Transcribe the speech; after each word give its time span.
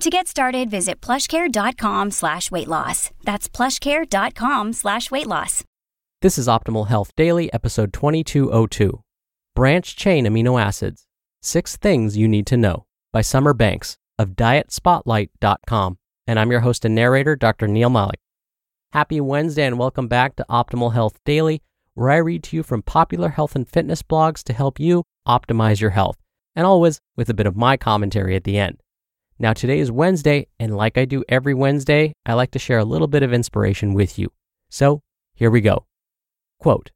To 0.00 0.08
get 0.08 0.26
started, 0.26 0.70
visit 0.70 1.02
plushcare.com 1.02 2.10
slash 2.10 2.50
weight 2.50 2.68
loss. 2.68 3.10
That's 3.22 3.50
plushcare.com 3.50 4.72
slash 4.72 5.10
weight 5.10 5.26
loss. 5.26 5.62
This 6.22 6.38
is 6.38 6.48
Optimal 6.48 6.86
Health 6.86 7.14
Daily, 7.16 7.52
episode 7.52 7.92
2202 7.92 9.02
Branch 9.54 9.96
Chain 9.96 10.24
Amino 10.24 10.58
Acids 10.58 11.06
Six 11.42 11.76
Things 11.76 12.16
You 12.16 12.28
Need 12.28 12.46
to 12.46 12.56
Know 12.56 12.86
by 13.12 13.20
Summer 13.20 13.52
Banks 13.52 13.98
of 14.18 14.30
DietSpotlight.com. 14.30 15.98
And 16.26 16.38
I'm 16.38 16.50
your 16.50 16.60
host 16.60 16.86
and 16.86 16.94
narrator, 16.94 17.36
Dr. 17.36 17.68
Neal 17.68 17.90
Malik. 17.90 18.20
Happy 18.92 19.20
Wednesday 19.20 19.66
and 19.66 19.78
welcome 19.78 20.08
back 20.08 20.34
to 20.36 20.46
Optimal 20.48 20.94
Health 20.94 21.18
Daily, 21.26 21.60
where 21.92 22.08
I 22.08 22.16
read 22.16 22.42
to 22.44 22.56
you 22.56 22.62
from 22.62 22.80
popular 22.80 23.28
health 23.28 23.54
and 23.54 23.68
fitness 23.68 24.02
blogs 24.02 24.42
to 24.44 24.54
help 24.54 24.80
you 24.80 25.04
optimize 25.28 25.82
your 25.82 25.90
health, 25.90 26.16
and 26.56 26.66
always 26.66 27.02
with 27.18 27.28
a 27.28 27.34
bit 27.34 27.46
of 27.46 27.54
my 27.54 27.76
commentary 27.76 28.34
at 28.34 28.44
the 28.44 28.56
end. 28.56 28.78
Now, 29.42 29.54
today 29.54 29.78
is 29.78 29.90
Wednesday, 29.90 30.48
and 30.58 30.76
like 30.76 30.98
I 30.98 31.06
do 31.06 31.24
every 31.26 31.54
Wednesday, 31.54 32.12
I 32.26 32.34
like 32.34 32.50
to 32.50 32.58
share 32.58 32.78
a 32.78 32.84
little 32.84 33.06
bit 33.06 33.22
of 33.22 33.32
inspiration 33.32 33.94
with 33.94 34.18
you. 34.18 34.30
So, 34.68 35.00
here 35.34 35.50
we 35.50 35.62
go. 35.62 35.86
Quote 36.58 36.90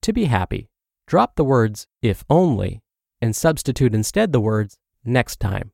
To 0.00 0.12
be 0.12 0.24
happy, 0.24 0.70
drop 1.06 1.36
the 1.36 1.44
words 1.44 1.86
if 2.02 2.24
only 2.28 2.82
and 3.20 3.36
substitute 3.36 3.94
instead 3.94 4.32
the 4.32 4.40
words 4.40 4.76
next 5.04 5.38
time. 5.38 5.70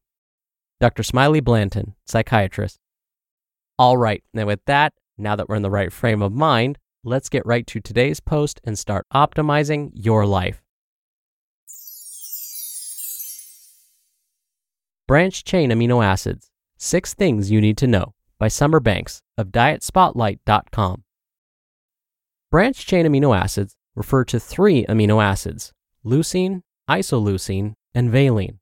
Dr. 0.78 1.02
Smiley 1.02 1.40
Blanton, 1.40 1.94
psychiatrist. 2.06 2.78
All 3.78 3.96
right, 3.96 4.22
now 4.34 4.44
with 4.44 4.60
that, 4.66 4.92
now 5.16 5.36
that 5.36 5.48
we're 5.48 5.56
in 5.56 5.62
the 5.62 5.70
right 5.70 5.90
frame 5.90 6.20
of 6.20 6.34
mind, 6.34 6.76
let's 7.02 7.30
get 7.30 7.46
right 7.46 7.66
to 7.66 7.80
today's 7.80 8.20
post 8.20 8.60
and 8.62 8.78
start 8.78 9.06
optimizing 9.14 9.88
your 9.94 10.26
life. 10.26 10.62
Branch 15.08 15.42
chain 15.42 15.70
amino 15.70 16.04
acids 16.04 16.50
Six 16.76 17.14
Things 17.14 17.50
You 17.50 17.62
Need 17.62 17.78
to 17.78 17.86
Know 17.86 18.12
by 18.38 18.48
Summer 18.48 18.78
Banks 18.78 19.22
of 19.38 19.46
DietSpotlight.com. 19.46 21.02
Branch 22.50 22.86
chain 22.86 23.06
amino 23.06 23.34
acids 23.34 23.74
refer 23.96 24.22
to 24.24 24.38
three 24.38 24.84
amino 24.84 25.24
acids 25.24 25.72
leucine, 26.04 26.60
isoleucine, 26.90 27.72
and 27.94 28.10
valine. 28.10 28.58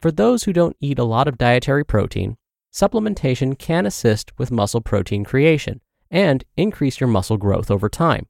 For 0.00 0.10
those 0.10 0.42
who 0.42 0.52
don't 0.52 0.76
eat 0.80 0.98
a 0.98 1.04
lot 1.04 1.28
of 1.28 1.38
dietary 1.38 1.84
protein, 1.84 2.36
supplementation 2.74 3.56
can 3.56 3.86
assist 3.86 4.36
with 4.36 4.50
muscle 4.50 4.80
protein 4.80 5.22
creation 5.22 5.80
and 6.10 6.44
increase 6.56 6.98
your 6.98 7.06
muscle 7.08 7.36
growth 7.36 7.70
over 7.70 7.88
time. 7.88 8.26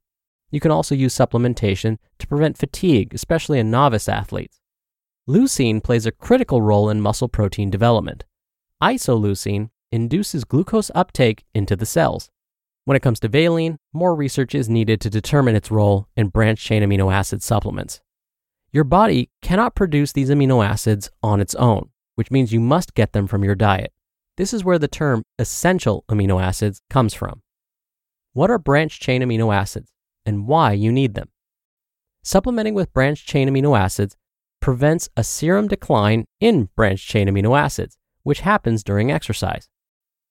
You 0.51 0.59
can 0.59 0.69
also 0.69 0.93
use 0.93 1.17
supplementation 1.17 1.97
to 2.19 2.27
prevent 2.27 2.59
fatigue, 2.59 3.15
especially 3.15 3.57
in 3.57 3.71
novice 3.71 4.07
athletes. 4.07 4.61
Leucine 5.29 5.83
plays 5.83 6.05
a 6.05 6.11
critical 6.13 6.61
role 6.61 6.89
in 6.89 7.01
muscle 7.01 7.27
protein 7.27 7.69
development. 7.69 8.23
Isoleucine 8.81 9.69
induces 9.91 10.45
glucose 10.45 10.89
uptake 10.95 11.43
into 11.53 11.75
the 11.75 11.85
cells. 11.85 12.29
When 12.85 12.95
it 12.95 13.01
comes 13.01 13.19
to 13.19 13.27
valine, 13.27 13.77
more 13.91 14.15
research 14.15 14.55
is 14.55 14.69
needed 14.69 15.01
to 15.01 15.09
determine 15.09 15.53
its 15.53 15.69
role 15.69 16.07
in 16.15 16.29
branched 16.29 16.65
chain 16.65 16.81
amino 16.81 17.13
acid 17.13 17.43
supplements. 17.43 17.99
Your 18.71 18.85
body 18.85 19.29
cannot 19.41 19.75
produce 19.75 20.13
these 20.13 20.29
amino 20.29 20.65
acids 20.65 21.09
on 21.21 21.41
its 21.41 21.55
own, 21.55 21.89
which 22.15 22.31
means 22.31 22.53
you 22.53 22.61
must 22.61 22.93
get 22.93 23.11
them 23.11 23.27
from 23.27 23.43
your 23.43 23.55
diet. 23.55 23.91
This 24.37 24.53
is 24.53 24.63
where 24.63 24.79
the 24.79 24.87
term 24.87 25.23
essential 25.37 26.05
amino 26.07 26.41
acids 26.41 26.81
comes 26.89 27.13
from. 27.13 27.41
What 28.31 28.49
are 28.49 28.59
branched 28.59 29.01
chain 29.01 29.21
amino 29.21 29.53
acids 29.53 29.91
and 30.25 30.47
why 30.47 30.71
you 30.71 30.89
need 30.89 31.15
them? 31.15 31.27
Supplementing 32.23 32.75
with 32.75 32.93
branched 32.93 33.27
chain 33.27 33.49
amino 33.49 33.77
acids 33.77 34.15
prevents 34.67 35.07
a 35.15 35.23
serum 35.23 35.65
decline 35.69 36.25
in 36.41 36.67
branched 36.75 37.07
chain 37.07 37.29
amino 37.29 37.57
acids, 37.57 37.95
which 38.23 38.41
happens 38.41 38.83
during 38.83 39.09
exercise. 39.09 39.69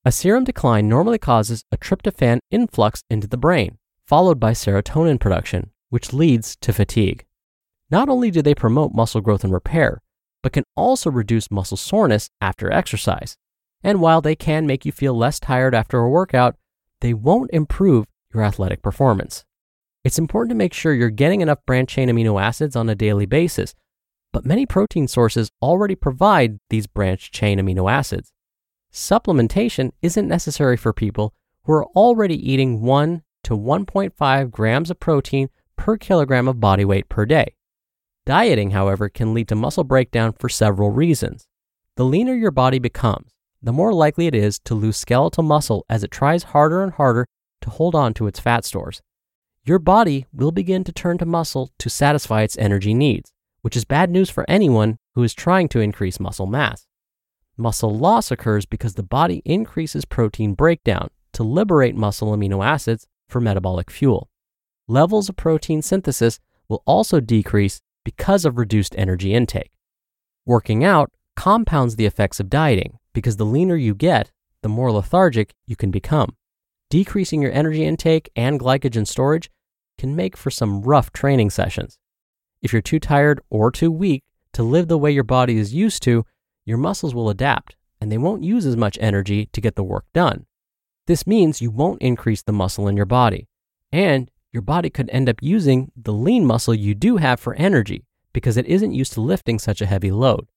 A 0.04 0.12
serum 0.12 0.44
decline 0.44 0.90
normally 0.90 1.16
causes 1.16 1.64
a 1.72 1.78
tryptophan 1.78 2.40
influx 2.50 3.00
into 3.08 3.26
the 3.26 3.38
brain, 3.38 3.78
followed 4.06 4.38
by 4.38 4.52
serotonin 4.52 5.18
production, 5.18 5.70
which 5.88 6.12
leads 6.12 6.54
to 6.56 6.74
fatigue. 6.74 7.24
Not 7.90 8.10
only 8.10 8.30
do 8.30 8.42
they 8.42 8.54
promote 8.54 8.92
muscle 8.92 9.22
growth 9.22 9.42
and 9.42 9.54
repair, 9.54 10.02
but 10.42 10.52
can 10.52 10.64
also 10.76 11.10
reduce 11.10 11.50
muscle 11.50 11.78
soreness 11.78 12.28
after 12.38 12.70
exercise. 12.70 13.38
And 13.82 14.02
while 14.02 14.20
they 14.20 14.36
can 14.36 14.66
make 14.66 14.84
you 14.84 14.92
feel 14.92 15.16
less 15.16 15.40
tired 15.40 15.74
after 15.74 15.98
a 16.00 16.10
workout, 16.10 16.56
they 17.00 17.14
won't 17.14 17.48
improve 17.54 18.04
your 18.34 18.44
athletic 18.44 18.82
performance. 18.82 19.46
It's 20.04 20.18
important 20.18 20.50
to 20.50 20.56
make 20.56 20.74
sure 20.74 20.92
you're 20.92 21.08
getting 21.08 21.40
enough 21.40 21.64
branched 21.64 21.94
chain 21.94 22.10
amino 22.10 22.38
acids 22.38 22.76
on 22.76 22.90
a 22.90 22.94
daily 22.94 23.24
basis, 23.24 23.74
but 24.36 24.44
many 24.44 24.66
protein 24.66 25.08
sources 25.08 25.50
already 25.62 25.94
provide 25.94 26.58
these 26.68 26.86
branched 26.86 27.32
chain 27.32 27.58
amino 27.58 27.90
acids. 27.90 28.34
Supplementation 28.92 29.92
isn't 30.02 30.28
necessary 30.28 30.76
for 30.76 30.92
people 30.92 31.32
who 31.64 31.72
are 31.72 31.86
already 31.96 32.36
eating 32.52 32.82
1 32.82 33.22
to 33.44 33.56
1.5 33.56 34.50
grams 34.50 34.90
of 34.90 35.00
protein 35.00 35.48
per 35.76 35.96
kilogram 35.96 36.48
of 36.48 36.60
body 36.60 36.84
weight 36.84 37.08
per 37.08 37.24
day. 37.24 37.54
Dieting, 38.26 38.72
however, 38.72 39.08
can 39.08 39.32
lead 39.32 39.48
to 39.48 39.54
muscle 39.54 39.84
breakdown 39.84 40.34
for 40.34 40.50
several 40.50 40.90
reasons. 40.90 41.48
The 41.94 42.04
leaner 42.04 42.34
your 42.34 42.50
body 42.50 42.78
becomes, 42.78 43.30
the 43.62 43.72
more 43.72 43.94
likely 43.94 44.26
it 44.26 44.34
is 44.34 44.58
to 44.66 44.74
lose 44.74 44.98
skeletal 44.98 45.44
muscle 45.44 45.86
as 45.88 46.04
it 46.04 46.10
tries 46.10 46.42
harder 46.42 46.82
and 46.82 46.92
harder 46.92 47.24
to 47.62 47.70
hold 47.70 47.94
on 47.94 48.12
to 48.12 48.26
its 48.26 48.38
fat 48.38 48.66
stores. 48.66 49.00
Your 49.64 49.78
body 49.78 50.26
will 50.30 50.52
begin 50.52 50.84
to 50.84 50.92
turn 50.92 51.16
to 51.16 51.24
muscle 51.24 51.70
to 51.78 51.88
satisfy 51.88 52.42
its 52.42 52.58
energy 52.58 52.92
needs, 52.92 53.32
which 53.66 53.76
is 53.76 53.84
bad 53.84 54.12
news 54.12 54.30
for 54.30 54.44
anyone 54.46 54.96
who 55.16 55.24
is 55.24 55.34
trying 55.34 55.68
to 55.68 55.80
increase 55.80 56.20
muscle 56.20 56.46
mass. 56.46 56.86
Muscle 57.56 57.92
loss 57.92 58.30
occurs 58.30 58.64
because 58.64 58.94
the 58.94 59.02
body 59.02 59.42
increases 59.44 60.04
protein 60.04 60.54
breakdown 60.54 61.08
to 61.32 61.42
liberate 61.42 61.96
muscle 61.96 62.28
amino 62.28 62.64
acids 62.64 63.08
for 63.28 63.40
metabolic 63.40 63.90
fuel. 63.90 64.30
Levels 64.86 65.28
of 65.28 65.34
protein 65.34 65.82
synthesis 65.82 66.38
will 66.68 66.84
also 66.86 67.18
decrease 67.18 67.80
because 68.04 68.44
of 68.44 68.56
reduced 68.56 68.94
energy 68.96 69.34
intake. 69.34 69.72
Working 70.44 70.84
out 70.84 71.10
compounds 71.34 71.96
the 71.96 72.06
effects 72.06 72.38
of 72.38 72.48
dieting 72.48 73.00
because 73.14 73.36
the 73.36 73.44
leaner 73.44 73.74
you 73.74 73.96
get, 73.96 74.30
the 74.62 74.68
more 74.68 74.92
lethargic 74.92 75.54
you 75.66 75.74
can 75.74 75.90
become. 75.90 76.36
Decreasing 76.88 77.42
your 77.42 77.50
energy 77.50 77.84
intake 77.84 78.30
and 78.36 78.60
glycogen 78.60 79.08
storage 79.08 79.50
can 79.98 80.14
make 80.14 80.36
for 80.36 80.52
some 80.52 80.82
rough 80.82 81.12
training 81.12 81.50
sessions. 81.50 81.98
If 82.62 82.72
you're 82.72 82.82
too 82.82 83.00
tired 83.00 83.40
or 83.50 83.70
too 83.70 83.90
weak 83.90 84.24
to 84.52 84.62
live 84.62 84.88
the 84.88 84.98
way 84.98 85.10
your 85.10 85.24
body 85.24 85.58
is 85.58 85.74
used 85.74 86.02
to, 86.04 86.24
your 86.64 86.78
muscles 86.78 87.14
will 87.14 87.30
adapt 87.30 87.76
and 88.00 88.10
they 88.10 88.18
won't 88.18 88.42
use 88.42 88.66
as 88.66 88.76
much 88.76 88.98
energy 89.00 89.46
to 89.52 89.60
get 89.60 89.74
the 89.74 89.84
work 89.84 90.04
done. 90.12 90.46
This 91.06 91.26
means 91.26 91.62
you 91.62 91.70
won't 91.70 92.02
increase 92.02 92.42
the 92.42 92.52
muscle 92.52 92.88
in 92.88 92.96
your 92.96 93.06
body, 93.06 93.48
and 93.92 94.30
your 94.52 94.62
body 94.62 94.90
could 94.90 95.08
end 95.10 95.28
up 95.28 95.36
using 95.40 95.92
the 95.96 96.12
lean 96.12 96.44
muscle 96.44 96.74
you 96.74 96.94
do 96.94 97.18
have 97.18 97.38
for 97.38 97.54
energy 97.54 98.04
because 98.32 98.56
it 98.56 98.66
isn't 98.66 98.92
used 98.92 99.12
to 99.12 99.20
lifting 99.20 99.58
such 99.58 99.80
a 99.80 99.86
heavy 99.86 100.10
load. 100.10 100.48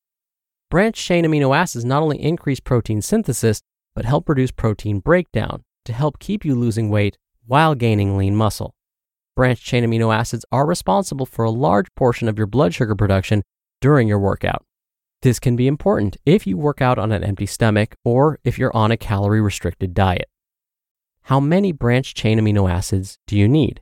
Branched 0.70 1.04
chain 1.04 1.26
amino 1.26 1.56
acids 1.56 1.86
not 1.86 2.04
only 2.04 2.22
increase 2.22 2.60
protein 2.60 3.02
synthesis, 3.02 3.62
but 3.96 4.06
help 4.06 4.28
reduce 4.28 4.52
protein 4.52 5.00
breakdown 5.00 5.64
to 5.86 5.94
help 5.94 6.20
keep 6.20 6.44
you 6.44 6.56
losing 6.56 6.90
weight 6.90 7.18
while 7.46 7.76
gaining 7.76 8.18
lean 8.18 8.36
muscle. 8.36 8.76
Branched 9.40 9.64
chain 9.64 9.86
amino 9.86 10.14
acids 10.14 10.44
are 10.52 10.66
responsible 10.66 11.26
for 11.26 11.46
a 11.46 11.50
large 11.50 11.88
portion 11.96 12.28
of 12.28 12.38
your 12.38 12.46
blood 12.46 12.74
sugar 12.74 12.94
production 12.94 13.42
during 13.80 14.06
your 14.06 14.20
workout. 14.20 14.66
This 15.22 15.40
can 15.40 15.56
be 15.56 15.66
important 15.66 16.18
if 16.26 16.46
you 16.46 16.58
work 16.58 16.82
out 16.82 17.00
on 17.00 17.14
an 17.14 17.24
empty 17.24 17.46
stomach 17.46 17.96
or 18.04 18.40
if 18.44 18.60
you're 18.60 18.76
on 18.76 18.92
a 18.92 18.98
calorie 18.98 19.40
restricted 19.40 19.94
diet. 19.94 20.28
how 21.22 21.40
many 21.40 21.72
branched 21.72 22.18
chain 22.18 22.38
amino 22.38 22.70
acids 22.70 23.18
do 23.28 23.38
you 23.38 23.48
need? 23.48 23.82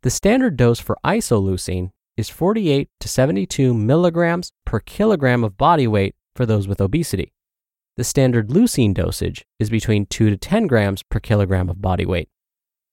The 0.00 0.08
standard 0.08 0.56
dose 0.56 0.80
for 0.80 0.96
isoleucine 1.04 1.90
is 2.16 2.30
48 2.30 2.88
to 3.00 3.06
72 3.06 3.74
milligrams 3.74 4.50
per 4.64 4.80
kilogram 4.80 5.44
of 5.44 5.58
body 5.58 5.86
weight 5.86 6.14
for 6.34 6.46
those 6.46 6.66
with 6.66 6.80
obesity. 6.80 7.34
The 7.98 8.04
standard 8.04 8.48
leucine 8.48 8.94
dosage 8.94 9.44
is 9.58 9.68
between 9.68 10.06
2 10.06 10.30
to 10.30 10.38
10 10.38 10.66
grams 10.68 11.02
per 11.02 11.20
kilogram 11.20 11.68
of 11.68 11.82
body 11.82 12.06
weight. 12.06 12.30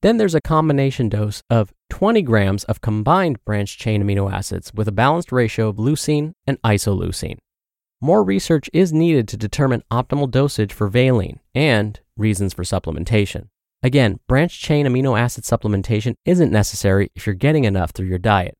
Then 0.01 0.17
there's 0.17 0.35
a 0.35 0.41
combination 0.41 1.09
dose 1.09 1.43
of 1.49 1.73
20 1.91 2.23
grams 2.23 2.63
of 2.63 2.81
combined 2.81 3.43
branched 3.45 3.79
chain 3.79 4.03
amino 4.03 4.31
acids 4.31 4.73
with 4.73 4.87
a 4.87 4.91
balanced 4.91 5.31
ratio 5.31 5.67
of 5.67 5.75
leucine 5.75 6.33
and 6.47 6.59
isoleucine. 6.63 7.37
More 8.01 8.23
research 8.23 8.67
is 8.73 8.91
needed 8.91 9.27
to 9.27 9.37
determine 9.37 9.83
optimal 9.91 10.31
dosage 10.31 10.73
for 10.73 10.87
valine 10.87 11.39
and 11.53 11.99
reasons 12.17 12.55
for 12.55 12.63
supplementation. 12.63 13.49
Again, 13.83 14.19
branched 14.27 14.59
chain 14.59 14.87
amino 14.87 15.19
acid 15.19 15.43
supplementation 15.43 16.15
isn't 16.25 16.51
necessary 16.51 17.11
if 17.15 17.27
you're 17.27 17.35
getting 17.35 17.65
enough 17.65 17.91
through 17.91 18.07
your 18.07 18.17
diet. 18.17 18.55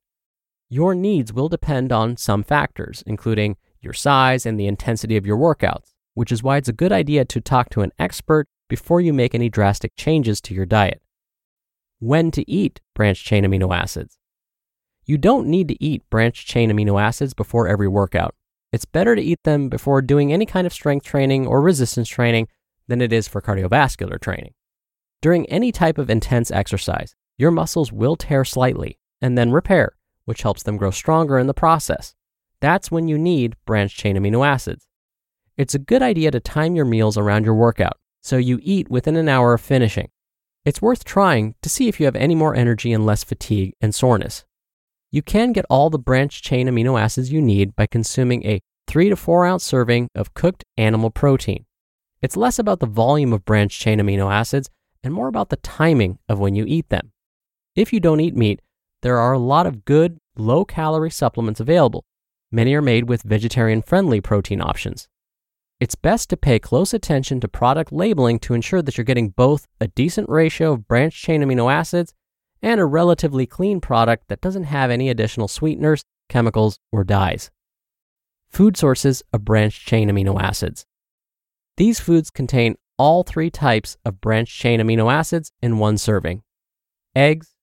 Your 0.69 0.93
needs 0.93 1.33
will 1.33 1.49
depend 1.49 1.91
on 1.91 2.17
some 2.17 2.43
factors, 2.43 3.03
including 3.07 3.57
your 3.81 3.93
size 3.93 4.45
and 4.45 4.59
the 4.59 4.67
intensity 4.67 5.17
of 5.17 5.25
your 5.25 5.37
workouts, 5.37 5.93
which 6.13 6.31
is 6.31 6.43
why 6.43 6.57
it's 6.57 6.69
a 6.69 6.73
good 6.73 6.91
idea 6.91 7.25
to 7.25 7.41
talk 7.41 7.69
to 7.71 7.81
an 7.81 7.91
expert 7.97 8.47
before 8.69 9.01
you 9.01 9.11
make 9.11 9.33
any 9.33 9.49
drastic 9.49 9.95
changes 9.97 10.39
to 10.41 10.53
your 10.53 10.67
diet. 10.67 11.01
When 12.03 12.31
to 12.31 12.49
eat 12.49 12.81
branched 12.95 13.27
chain 13.27 13.43
amino 13.43 13.77
acids. 13.77 14.17
You 15.05 15.19
don't 15.19 15.45
need 15.45 15.67
to 15.67 15.83
eat 15.83 16.01
branched 16.09 16.47
chain 16.47 16.71
amino 16.71 16.99
acids 16.99 17.35
before 17.35 17.67
every 17.67 17.87
workout. 17.87 18.33
It's 18.71 18.85
better 18.85 19.15
to 19.15 19.21
eat 19.21 19.43
them 19.43 19.69
before 19.69 20.01
doing 20.01 20.33
any 20.33 20.47
kind 20.47 20.65
of 20.65 20.73
strength 20.73 21.05
training 21.05 21.45
or 21.45 21.61
resistance 21.61 22.09
training 22.09 22.47
than 22.87 23.01
it 23.01 23.13
is 23.13 23.27
for 23.27 23.39
cardiovascular 23.39 24.19
training. 24.19 24.55
During 25.21 25.45
any 25.45 25.71
type 25.71 25.99
of 25.99 26.09
intense 26.09 26.49
exercise, 26.49 27.13
your 27.37 27.51
muscles 27.51 27.91
will 27.91 28.15
tear 28.15 28.45
slightly 28.45 28.97
and 29.21 29.37
then 29.37 29.51
repair, 29.51 29.95
which 30.25 30.41
helps 30.41 30.63
them 30.63 30.77
grow 30.77 30.89
stronger 30.89 31.37
in 31.37 31.45
the 31.45 31.53
process. 31.53 32.15
That's 32.61 32.89
when 32.89 33.07
you 33.09 33.19
need 33.19 33.57
branched 33.67 33.99
chain 33.99 34.17
amino 34.17 34.43
acids. 34.43 34.87
It's 35.55 35.75
a 35.75 35.79
good 35.79 36.01
idea 36.01 36.31
to 36.31 36.39
time 36.39 36.75
your 36.75 36.85
meals 36.85 37.15
around 37.15 37.45
your 37.45 37.53
workout 37.53 37.99
so 38.21 38.37
you 38.37 38.59
eat 38.63 38.89
within 38.89 39.15
an 39.17 39.29
hour 39.29 39.53
of 39.53 39.61
finishing. 39.61 40.09
It's 40.63 40.81
worth 40.81 41.03
trying 41.03 41.55
to 41.63 41.69
see 41.69 41.87
if 41.87 41.99
you 41.99 42.05
have 42.05 42.15
any 42.15 42.35
more 42.35 42.55
energy 42.55 42.93
and 42.93 43.03
less 43.03 43.23
fatigue 43.23 43.73
and 43.81 43.95
soreness. 43.95 44.45
You 45.11 45.23
can 45.23 45.53
get 45.53 45.65
all 45.71 45.89
the 45.89 45.97
branched 45.97 46.43
chain 46.43 46.67
amino 46.67 47.01
acids 47.01 47.31
you 47.31 47.41
need 47.41 47.75
by 47.75 47.87
consuming 47.87 48.45
a 48.45 48.61
3 48.87 49.09
to 49.09 49.15
4 49.15 49.45
ounce 49.47 49.63
serving 49.63 50.07
of 50.13 50.35
cooked 50.35 50.63
animal 50.77 51.09
protein. 51.09 51.65
It's 52.21 52.37
less 52.37 52.59
about 52.59 52.79
the 52.79 52.85
volume 52.85 53.33
of 53.33 53.43
branched 53.43 53.81
chain 53.81 53.99
amino 53.99 54.31
acids 54.31 54.69
and 55.03 55.15
more 55.15 55.27
about 55.27 55.49
the 55.49 55.55
timing 55.57 56.19
of 56.29 56.37
when 56.37 56.53
you 56.53 56.65
eat 56.67 56.89
them. 56.89 57.11
If 57.75 57.91
you 57.91 57.99
don't 57.99 58.19
eat 58.19 58.35
meat, 58.35 58.61
there 59.01 59.17
are 59.17 59.33
a 59.33 59.39
lot 59.39 59.65
of 59.65 59.83
good, 59.83 60.19
low 60.35 60.63
calorie 60.63 61.09
supplements 61.09 61.59
available. 61.59 62.05
Many 62.51 62.75
are 62.75 62.83
made 62.83 63.09
with 63.09 63.23
vegetarian 63.23 63.81
friendly 63.81 64.21
protein 64.21 64.61
options. 64.61 65.07
It's 65.81 65.95
best 65.95 66.29
to 66.29 66.37
pay 66.37 66.59
close 66.59 66.93
attention 66.93 67.39
to 67.39 67.47
product 67.47 67.91
labeling 67.91 68.37
to 68.41 68.53
ensure 68.53 68.83
that 68.83 68.99
you're 68.99 69.03
getting 69.03 69.29
both 69.29 69.67
a 69.79 69.87
decent 69.87 70.29
ratio 70.29 70.73
of 70.73 70.87
branched 70.87 71.17
chain 71.23 71.41
amino 71.41 71.73
acids 71.73 72.13
and 72.61 72.79
a 72.79 72.85
relatively 72.85 73.47
clean 73.47 73.81
product 73.81 74.27
that 74.27 74.41
doesn't 74.41 74.65
have 74.65 74.91
any 74.91 75.09
additional 75.09 75.47
sweeteners, 75.47 76.05
chemicals, 76.29 76.77
or 76.91 77.03
dyes. 77.03 77.49
Food 78.51 78.77
sources 78.77 79.23
of 79.33 79.43
branched 79.43 79.87
chain 79.87 80.07
amino 80.07 80.39
acids. 80.39 80.85
These 81.77 81.99
foods 81.99 82.29
contain 82.29 82.75
all 82.99 83.23
three 83.23 83.49
types 83.49 83.97
of 84.05 84.21
branched 84.21 84.55
chain 84.55 84.79
amino 84.79 85.11
acids 85.11 85.51
in 85.63 85.79
one 85.79 85.97
serving 85.97 86.43
eggs, 87.15 87.55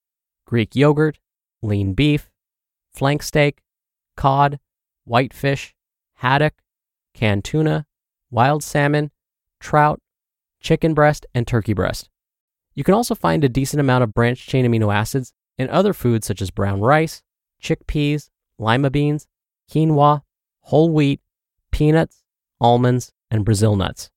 Greek 0.44 0.74
yogurt, 0.74 1.20
lean 1.62 1.92
beef, 1.92 2.32
flank 2.92 3.22
steak, 3.22 3.62
cod, 4.16 4.58
whitefish, 5.04 5.76
haddock, 6.14 6.54
canned 7.14 7.44
tuna, 7.44 7.86
wild 8.30 8.62
salmon, 8.62 9.10
trout, 9.60 10.00
chicken 10.60 10.94
breast, 10.94 11.26
and 11.34 11.46
turkey 11.46 11.72
breast. 11.72 12.08
You 12.74 12.84
can 12.84 12.94
also 12.94 13.14
find 13.14 13.42
a 13.42 13.48
decent 13.48 13.80
amount 13.80 14.04
of 14.04 14.14
branched 14.14 14.48
chain 14.48 14.64
amino 14.64 14.94
acids 14.94 15.32
in 15.56 15.68
other 15.70 15.92
foods 15.92 16.26
such 16.26 16.40
as 16.40 16.50
brown 16.50 16.80
rice, 16.80 17.22
chickpeas, 17.60 18.30
lima 18.58 18.90
beans, 18.90 19.26
quinoa, 19.70 20.22
whole 20.60 20.90
wheat, 20.90 21.20
peanuts, 21.70 22.22
almonds, 22.60 23.12
and 23.30 23.44
Brazil 23.44 23.76
nuts. 23.76 24.10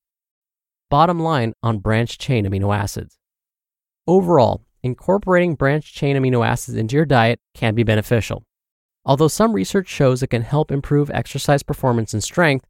Bottom 0.90 1.18
line 1.18 1.54
on 1.62 1.78
branched 1.78 2.20
chain 2.20 2.44
amino 2.44 2.76
acids. 2.76 3.18
Overall, 4.06 4.62
incorporating 4.82 5.54
branched 5.54 5.94
chain 5.94 6.16
amino 6.16 6.46
acids 6.46 6.76
into 6.76 6.96
your 6.96 7.06
diet 7.06 7.40
can 7.54 7.74
be 7.74 7.82
beneficial. 7.82 8.44
Although 9.04 9.28
some 9.28 9.52
research 9.52 9.88
shows 9.88 10.22
it 10.22 10.28
can 10.28 10.42
help 10.42 10.70
improve 10.70 11.10
exercise 11.10 11.62
performance 11.62 12.12
and 12.12 12.22
strength, 12.22 12.66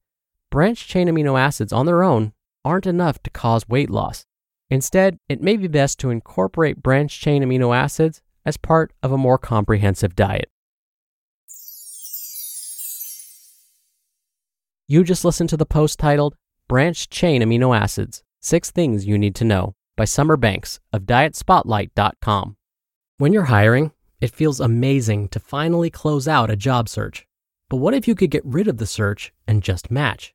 branched 0.52 0.86
chain 0.86 1.08
amino 1.08 1.40
acids 1.40 1.72
on 1.72 1.86
their 1.86 2.02
own 2.02 2.30
aren't 2.62 2.86
enough 2.86 3.22
to 3.22 3.30
cause 3.30 3.66
weight 3.70 3.88
loss. 3.88 4.26
Instead, 4.68 5.16
it 5.26 5.40
may 5.40 5.56
be 5.56 5.66
best 5.66 5.98
to 5.98 6.10
incorporate 6.10 6.82
branched 6.82 7.22
chain 7.22 7.42
amino 7.42 7.74
acids 7.74 8.20
as 8.44 8.58
part 8.58 8.92
of 9.02 9.10
a 9.10 9.16
more 9.16 9.38
comprehensive 9.38 10.14
diet. 10.14 10.50
You 14.86 15.02
just 15.04 15.24
listened 15.24 15.48
to 15.48 15.56
the 15.56 15.64
post 15.64 15.98
titled 15.98 16.34
Branched 16.68 17.10
Chain 17.10 17.40
Amino 17.40 17.74
Acids 17.74 18.22
Six 18.42 18.70
Things 18.70 19.06
You 19.06 19.16
Need 19.16 19.34
to 19.36 19.44
Know 19.44 19.74
by 19.96 20.04
Summer 20.04 20.36
Banks 20.36 20.80
of 20.92 21.04
DietSpotlight.com. 21.04 22.56
When 23.16 23.32
you're 23.32 23.44
hiring, 23.44 23.92
it 24.20 24.34
feels 24.34 24.60
amazing 24.60 25.28
to 25.28 25.40
finally 25.40 25.88
close 25.88 26.28
out 26.28 26.50
a 26.50 26.56
job 26.56 26.90
search. 26.90 27.26
But 27.70 27.78
what 27.78 27.94
if 27.94 28.06
you 28.06 28.14
could 28.14 28.30
get 28.30 28.44
rid 28.44 28.68
of 28.68 28.76
the 28.76 28.86
search 28.86 29.32
and 29.46 29.62
just 29.62 29.90
match? 29.90 30.34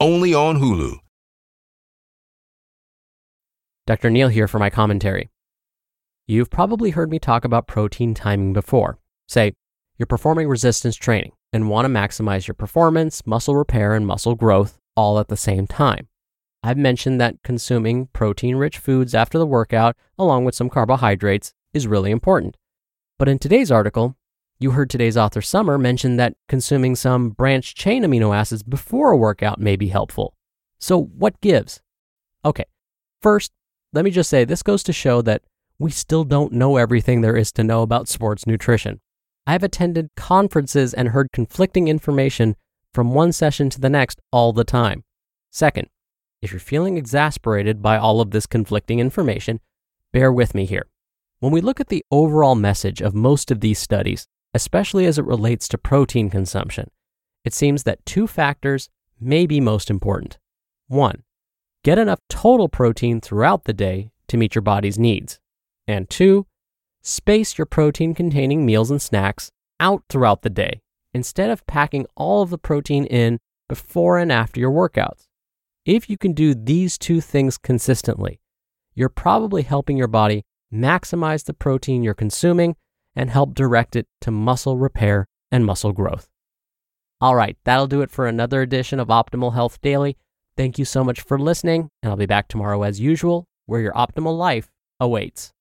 only 0.00 0.32
on 0.32 0.60
Hulu. 0.60 0.98
Dr. 3.86 4.10
Neal 4.10 4.28
here 4.28 4.46
for 4.46 4.58
my 4.58 4.70
commentary. 4.70 5.30
You've 6.26 6.50
probably 6.50 6.90
heard 6.90 7.10
me 7.10 7.18
talk 7.18 7.44
about 7.44 7.66
protein 7.66 8.12
timing 8.12 8.52
before. 8.52 8.98
Say, 9.28 9.54
you're 9.96 10.06
performing 10.06 10.46
resistance 10.46 10.94
training 10.94 11.32
and 11.52 11.70
want 11.70 11.86
to 11.86 11.88
maximize 11.88 12.46
your 12.46 12.54
performance, 12.54 13.26
muscle 13.26 13.56
repair, 13.56 13.94
and 13.94 14.06
muscle 14.06 14.34
growth 14.34 14.78
all 14.94 15.18
at 15.18 15.28
the 15.28 15.36
same 15.38 15.66
time. 15.66 16.06
I've 16.62 16.76
mentioned 16.76 17.18
that 17.20 17.42
consuming 17.42 18.08
protein 18.12 18.56
rich 18.56 18.76
foods 18.76 19.14
after 19.14 19.38
the 19.38 19.46
workout, 19.46 19.96
along 20.18 20.44
with 20.44 20.54
some 20.54 20.68
carbohydrates, 20.68 21.54
is 21.72 21.86
really 21.86 22.10
important. 22.10 22.56
But 23.18 23.28
in 23.28 23.38
today's 23.38 23.72
article, 23.72 24.17
you 24.60 24.72
heard 24.72 24.90
today's 24.90 25.16
author 25.16 25.40
Summer 25.40 25.78
mention 25.78 26.16
that 26.16 26.34
consuming 26.48 26.96
some 26.96 27.30
branched 27.30 27.76
chain 27.76 28.02
amino 28.02 28.36
acids 28.36 28.62
before 28.62 29.12
a 29.12 29.16
workout 29.16 29.60
may 29.60 29.76
be 29.76 29.88
helpful. 29.88 30.34
So, 30.78 31.00
what 31.00 31.40
gives? 31.40 31.80
Okay, 32.44 32.64
first, 33.22 33.52
let 33.92 34.04
me 34.04 34.10
just 34.10 34.30
say 34.30 34.44
this 34.44 34.62
goes 34.62 34.82
to 34.84 34.92
show 34.92 35.22
that 35.22 35.42
we 35.78 35.90
still 35.90 36.24
don't 36.24 36.52
know 36.52 36.76
everything 36.76 37.20
there 37.20 37.36
is 37.36 37.52
to 37.52 37.64
know 37.64 37.82
about 37.82 38.08
sports 38.08 38.46
nutrition. 38.46 39.00
I've 39.46 39.62
attended 39.62 40.10
conferences 40.16 40.92
and 40.92 41.08
heard 41.08 41.30
conflicting 41.32 41.88
information 41.88 42.56
from 42.92 43.14
one 43.14 43.32
session 43.32 43.70
to 43.70 43.80
the 43.80 43.88
next 43.88 44.20
all 44.32 44.52
the 44.52 44.64
time. 44.64 45.04
Second, 45.50 45.88
if 46.42 46.52
you're 46.52 46.60
feeling 46.60 46.96
exasperated 46.96 47.80
by 47.80 47.96
all 47.96 48.20
of 48.20 48.32
this 48.32 48.46
conflicting 48.46 48.98
information, 48.98 49.60
bear 50.12 50.32
with 50.32 50.54
me 50.54 50.66
here. 50.66 50.86
When 51.40 51.52
we 51.52 51.60
look 51.60 51.80
at 51.80 51.88
the 51.88 52.04
overall 52.10 52.56
message 52.56 53.00
of 53.00 53.14
most 53.14 53.50
of 53.50 53.60
these 53.60 53.78
studies, 53.78 54.26
especially 54.54 55.06
as 55.06 55.18
it 55.18 55.24
relates 55.24 55.68
to 55.68 55.78
protein 55.78 56.30
consumption, 56.30 56.90
it 57.44 57.54
seems 57.54 57.84
that 57.84 58.04
two 58.04 58.26
factors 58.26 58.88
may 59.20 59.46
be 59.46 59.60
most 59.60 59.90
important. 59.90 60.38
One, 60.86 61.22
get 61.84 61.98
enough 61.98 62.20
total 62.28 62.68
protein 62.68 63.20
throughout 63.20 63.64
the 63.64 63.72
day 63.72 64.10
to 64.28 64.36
meet 64.36 64.54
your 64.54 64.62
body's 64.62 64.98
needs. 64.98 65.40
And 65.86 66.08
two, 66.08 66.46
space 67.02 67.56
your 67.56 67.66
protein 67.66 68.14
containing 68.14 68.66
meals 68.66 68.90
and 68.90 69.00
snacks 69.00 69.50
out 69.80 70.02
throughout 70.08 70.42
the 70.42 70.50
day 70.50 70.80
instead 71.14 71.50
of 71.50 71.66
packing 71.66 72.06
all 72.16 72.42
of 72.42 72.50
the 72.50 72.58
protein 72.58 73.04
in 73.06 73.38
before 73.68 74.18
and 74.18 74.30
after 74.30 74.60
your 74.60 74.70
workouts. 74.70 75.26
If 75.84 76.10
you 76.10 76.18
can 76.18 76.32
do 76.32 76.54
these 76.54 76.98
two 76.98 77.20
things 77.20 77.56
consistently, 77.56 78.40
you're 78.94 79.08
probably 79.08 79.62
helping 79.62 79.96
your 79.96 80.08
body 80.08 80.44
maximize 80.72 81.44
the 81.44 81.54
protein 81.54 82.02
you're 82.02 82.14
consuming 82.14 82.76
and 83.14 83.30
help 83.30 83.54
direct 83.54 83.96
it 83.96 84.06
to 84.20 84.30
muscle 84.30 84.76
repair 84.76 85.26
and 85.50 85.64
muscle 85.64 85.92
growth. 85.92 86.28
All 87.20 87.34
right, 87.34 87.56
that'll 87.64 87.86
do 87.88 88.02
it 88.02 88.10
for 88.10 88.26
another 88.26 88.62
edition 88.62 89.00
of 89.00 89.08
Optimal 89.08 89.54
Health 89.54 89.80
Daily. 89.80 90.16
Thank 90.56 90.78
you 90.78 90.84
so 90.84 91.02
much 91.02 91.20
for 91.20 91.38
listening, 91.38 91.88
and 92.02 92.10
I'll 92.10 92.16
be 92.16 92.26
back 92.26 92.48
tomorrow 92.48 92.82
as 92.82 93.00
usual, 93.00 93.46
where 93.66 93.80
your 93.80 93.92
optimal 93.92 94.36
life 94.36 94.70
awaits. 95.00 95.52